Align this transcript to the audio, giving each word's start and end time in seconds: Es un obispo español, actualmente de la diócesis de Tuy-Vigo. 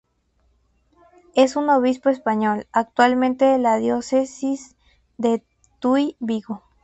Es 1.35 1.55
un 1.55 1.69
obispo 1.69 2.09
español, 2.09 2.65
actualmente 2.71 3.45
de 3.45 3.59
la 3.59 3.77
diócesis 3.77 4.75
de 5.19 5.43
Tuy-Vigo. 5.77 6.63